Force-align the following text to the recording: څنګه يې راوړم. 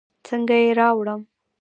څنګه 0.27 0.55
يې 0.63 0.69
راوړم. 0.79 1.21